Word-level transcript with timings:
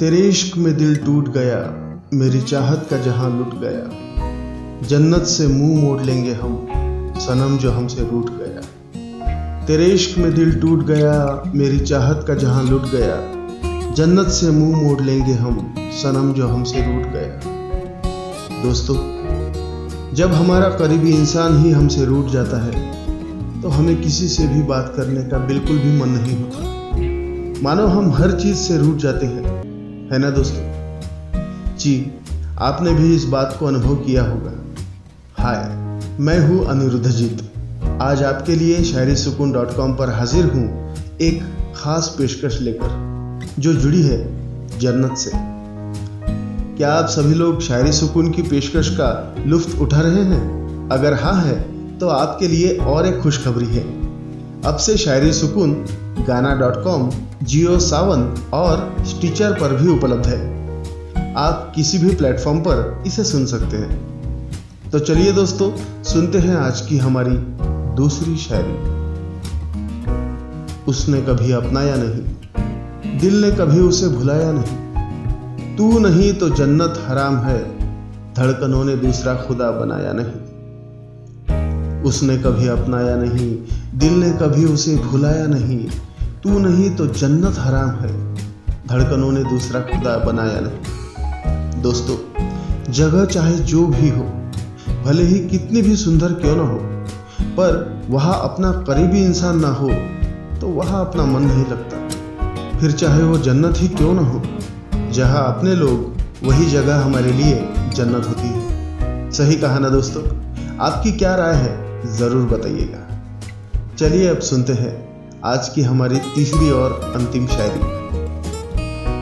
तेरे 0.00 0.16
इश्क 0.18 0.56
में 0.56 0.76
दिल 0.76 0.96
टूट 0.96 1.28
गया, 1.28 1.58
मेरी 2.14 2.40
चाहत 2.40 2.86
का 2.90 2.96
जहाँ 2.98 3.28
लुट 3.30 3.52
गया। 3.60 4.86
जन्नत 4.88 5.26
से 5.26 5.46
मुँह 5.46 5.80
मोड़ 5.82 6.00
लेंगे 6.02 6.32
हम, 6.32 6.56
सनम 7.18 7.56
जो 7.58 7.70
हमसे 7.70 8.04
रूठ 8.04 8.30
गया। 8.30 9.66
तेरे 9.66 9.86
इश्क 9.86 10.18
में 10.18 10.34
दिल 10.34 10.60
टूट 10.60 10.84
गया, 10.86 11.42
मेरी 11.54 11.78
चाहत 11.80 12.24
का 12.28 12.34
जहाँ 12.34 12.64
लुट 12.64 12.90
गया। 12.90 13.16
जन्नत 13.94 14.28
से 14.30 14.50
मुँह 14.50 14.82
मोड़ 14.82 15.00
लेंगे 15.00 15.32
हम, 15.32 15.74
सनम 15.92 16.32
जो 16.32 16.48
हमसे 16.48 16.82
रूठ 16.82 17.06
गया। 17.12 17.40
दोस्तों, 18.64 18.96
जब 20.14 20.32
हमारा 20.32 20.68
करीबी 20.68 21.10
इंसान 21.10 21.64
ही 21.64 21.70
हमसे 21.70 22.04
रूठ 22.04 22.32
जाता 22.32 22.64
है 22.64 23.62
तो 23.62 23.68
हमें 23.68 24.00
किसी 24.02 24.28
से 24.28 24.46
भी 24.48 24.62
बात 24.64 24.92
करने 24.96 25.22
का 25.22 25.38
बिल्कुल 25.46 25.78
भी 25.78 25.98
मन 26.00 26.08
नहीं 26.08 26.36
होता। 26.36 26.72
मानो 27.62 27.86
हम 27.86 28.12
हर 28.12 28.32
चीज़ 28.40 28.56
से 28.56 28.78
रूठ 28.78 28.96
जाते 28.96 29.26
हैं। 29.26 29.53
है 30.04 30.18
ना 30.18 30.30
दोस्तों? 30.30 30.62
जी, 31.78 32.12
आपने 32.58 32.92
भी 32.92 33.14
इस 33.16 33.24
बात 33.24 33.56
को 33.60 33.66
अनुभव 33.66 33.94
किया 33.96 34.24
होगा। 34.24 34.52
हाय, 35.42 35.64
मैं 36.20 36.38
हूँ 36.38 36.66
अनिरुद्धजीत। 36.66 37.42
आज 38.02 38.22
आपके 38.22 38.56
लिए 38.56 38.82
शायरी 38.84 39.16
सुकून 39.16 39.52
डॉट 39.52 39.76
कॉम 39.76 39.92
पर 39.92 40.10
हाजिर 40.10 40.44
हूँ 40.44 40.94
एक 41.20 41.42
खास 41.76 42.14
पेशकश 42.18 42.60
लेकर, 42.60 42.90
जो 43.58 43.72
जुड़ी 43.72 44.02
है 44.02 44.18
जन्नत 44.78 45.16
से। 45.18 45.30
क्या 46.76 46.92
आप 46.92 47.06
सभी 47.06 47.34
लोग 47.34 47.60
शायरी 47.60 47.92
सुकून 47.92 48.30
की 48.30 48.42
पेशकश 48.42 48.88
का 48.88 49.34
लुफ्त 49.46 49.78
उठा 49.78 50.00
रहे 50.00 50.24
हैं? 50.24 50.88
अगर 50.92 51.14
हाँ 51.14 51.40
है 51.42 51.60
तो 51.98 52.08
आपके 52.08 52.48
लिए 52.48 52.76
और 52.76 53.06
एक 53.06 53.20
खुशखबरी 53.20 53.66
है। 53.66 53.84
अब 54.62 54.76
से 54.76 54.96
शायरी 54.96 55.32
सुकून 55.32 55.84
गाना 56.26 56.54
डॉट 56.54 56.82
कॉम, 56.84 57.10
जियो 57.42 57.78
सावन 57.78 58.22
और 58.54 58.96
स्टिचर 59.06 59.52
पर 59.52 59.74
भी 59.76 59.88
उपलब्ध 59.88 60.26
है। 60.26 61.34
आप 61.36 61.72
किसी 61.76 61.98
भी 61.98 62.14
प्लेटफॉर्म 62.14 62.60
पर 62.60 63.02
इसे 63.06 63.24
सुन 63.24 63.46
सकते 63.46 63.76
हैं। 63.76 64.90
तो 64.90 64.98
चलिए 64.98 65.32
दोस्तों, 65.32 65.70
सुनते 66.04 66.38
हैं 66.38 66.56
आज 66.56 66.80
की 66.80 66.98
हमारी 66.98 67.36
दूसरी 67.96 68.36
शायरी। 68.36 68.76
उसने 70.88 71.20
कभी 71.22 71.52
अपनाया 71.52 71.94
नहीं, 71.98 73.18
दिल 73.18 73.40
ने 73.40 73.50
कभी 73.50 73.80
उसे 73.80 74.08
भुलाया 74.08 74.52
नहीं। 74.52 75.76
तू 75.76 75.98
नहीं 75.98 76.32
तो 76.34 76.48
जन्नत 76.50 77.02
हराम 77.06 77.36
है, 77.36 77.58
धड़कनों 78.34 78.84
ने 78.84 78.96
दूसरा 78.96 79.34
खुदा 79.36 79.70
बनाया 79.70 80.12
नहीं। 80.12 80.42
उसने 82.02 82.36
कभी 82.38 82.66
अपनाया 82.68 83.16
नहीं, 83.16 83.56
दिल 83.98 84.12
ने 84.20 84.30
कभी 84.32 84.64
उसे 84.64 84.96
भुलाया 84.96 85.46
नहीं। 85.46 85.86
तू 86.44 86.58
नहीं 86.58 86.88
तो 86.96 87.06
जन्नत 87.08 87.58
हराम 87.58 87.90
है। 87.90 88.08
धड़कनों 88.86 89.30
ने 89.32 89.42
दूसरा 89.44 89.80
खुदा 89.80 90.16
बनाया 90.16 90.58
नहीं। 90.60 91.82
दोस्तों, 91.82 92.16
जगह 92.92 93.24
चाहे 93.24 93.54
जो 93.64 93.86
भी 93.86 94.08
हो, 94.08 94.24
भले 95.04 95.22
ही 95.22 95.38
कितनी 95.48 95.82
भी 95.82 95.96
सुंदर 95.96 96.32
क्यों 96.32 96.56
ना 96.56 96.62
हो, 96.62 96.76
पर 97.56 98.06
वहाँ 98.10 98.38
अपना 98.44 98.72
करीबी 98.88 99.24
इंसान 99.24 99.60
ना 99.60 99.68
हो 99.68 99.88
तो 100.60 100.68
वहाँ 100.68 101.00
अपना 101.00 101.24
मन 101.24 101.42
नहीं 101.42 101.64
लगता। 101.66 102.78
फिर 102.78 102.92
चाहे 102.92 103.22
वो 103.22 103.38
जन्नत 103.38 103.80
ही 103.80 103.88
क्यों 103.88 104.12
ना 104.14 104.22
हो, 104.22 104.42
जहाँ 105.12 105.46
अपने 105.46 105.74
लोग 105.74 106.46
वही 106.46 106.66
जगह 106.66 107.00
हमारे 107.00 107.32
लिए 107.32 107.56
जन्नत 107.96 108.28
होती 108.28 108.48
है। 108.48 109.30
सही 109.32 109.56
कहा 109.56 109.78
ना 109.78 109.88
दोस्तों? 109.88 110.22
आपकी 110.80 111.12
क्या 111.12 111.34
राय 111.34 111.54
है, 111.54 111.74
ज़रूर 112.16 112.46
बताइएगा। 112.48 113.02
चलिए 113.98 114.28
अब 114.28 114.38
सुनते 114.42 114.72
हैं 114.72 114.92
आज 115.46 115.68
की 115.68 115.82
हमारी 115.82 116.18
तीसरी 116.18 116.70
और 116.70 117.12
अंतिम 117.16 117.46
शायरी। 117.46 117.80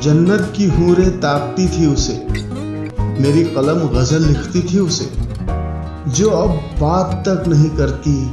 जन्नत 0.00 0.52
की 0.56 0.66
हूरें 0.66 1.20
ताकती 1.20 1.68
थी 1.68 1.86
उसे, 1.86 2.26
मेरी 3.00 3.44
कलम 3.44 3.88
गज़ल 3.88 4.24
लिखती 4.24 4.62
थी 4.62 4.78
उसे, 4.78 5.10
जो 6.10 6.30
अब 6.30 6.50
बात 6.80 7.28
तक 7.28 7.48
नहीं 7.48 7.70
करती, 7.70 8.26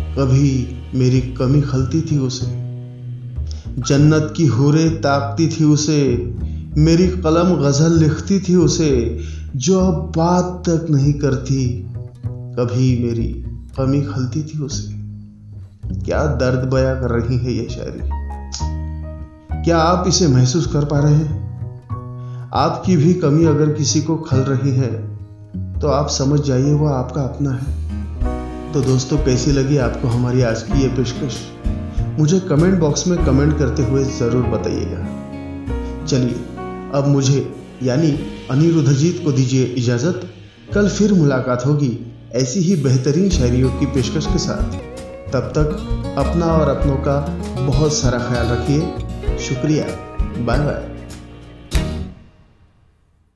कभी 0.00 0.78
मेरी 0.94 1.20
कमी 1.20 1.60
खलती 1.60 2.00
थी 2.00 2.18
उसे। 2.18 2.46
जन्नत 3.78 4.34
की 4.36 4.46
हूरें 4.46 5.00
ताकती 5.00 5.48
थी 5.48 5.64
उसे, 5.64 6.34
मेरी 6.78 7.08
कलम 7.08 7.54
गज़ल 7.54 7.98
लिखती 7.98 8.40
थी 8.40 8.54
उसे, 8.54 9.18
जो 9.56 9.80
अब 9.80 10.12
बात 10.16 10.62
तक 10.68 10.90
नहीं 10.90 11.12
करती, 11.12 11.86
कभी 12.26 13.04
मेरी 13.04 13.44
कमी 13.76 14.02
खलती 14.02 14.42
थी 14.42 14.58
उसे। 14.58 15.05
क्या 16.04 16.24
दर्द 16.36 16.68
बया 16.72 16.94
कर 16.94 17.10
रही 17.10 17.38
है 17.38 17.52
यह 17.52 17.68
शायरी? 17.68 18.00
क्या 19.64 19.78
आप 19.78 20.08
इसे 20.08 20.28
महसूस 20.28 20.66
कर 20.66 20.84
पा 20.84 20.98
रहे 20.98 21.14
हैं? 21.14 21.44
आपकी 22.54 22.96
भी 22.96 23.12
कमी 23.14 23.44
अगर 23.46 23.72
किसी 23.72 24.00
को 24.00 24.16
खल 24.16 24.38
रही 24.38 24.70
है 24.70 24.92
तो 25.80 25.88
आप 25.88 26.08
समझ 26.08 26.40
जाइए 26.40 26.72
वह 26.72 26.90
आपका 26.90 27.22
अपना 27.22 27.50
है। 27.52 28.72
तो 28.72 28.80
दोस्तों, 28.80 29.18
कैसी 29.18 29.52
लगी 29.52 29.76
आपको 29.76 30.08
हमारी 30.08 30.42
आज 30.42 30.62
की 30.62 30.82
ये 30.82 30.88
पेशकश? 30.88 31.36
मुझे 32.18 32.40
कमेंट 32.40 32.78
बॉक्स 32.80 33.06
में 33.06 33.24
कमेंट 33.26 33.58
करते 33.58 33.82
हुए 33.82 34.04
ज़रूर 34.04 34.42
बताइएगा। 34.42 35.04
चलिए, 36.06 36.44
अब 36.94 37.04
मुझे, 37.06 37.54
यानी 37.82 38.10
अनिरुद्धजीत 38.50 39.20
को 39.24 39.32
दीजिए 39.32 39.64
इजाज़त। 39.64 40.20
कल 40.74 40.88
फिर 40.88 41.12
मुलाकात 41.12 41.66
होगी 41.66 42.14
ऐसी 42.34 42.60
ही 42.60 42.82
बेहतरीन 42.82 43.28
शायरियों 43.30 43.70
की 43.70 43.86
पेशकश 43.86 44.26
के 44.26 44.38
साथ। 44.38 44.85
तब 45.32 45.40
तक 45.40 45.66
अपना 46.18 46.46
और 46.46 46.68
अपनों 46.68 46.96
का 46.96 47.38
बहुत 47.66 47.92
सारा 47.92 48.18
ख्याल 48.18 48.46
रखिए। 48.46 48.80
शुक्रिया। 49.38 49.84
Bye 50.44 50.58
bye. 50.58 50.95